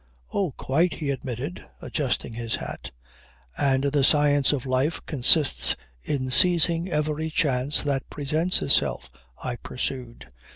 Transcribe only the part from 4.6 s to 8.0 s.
life consists in seizing every chance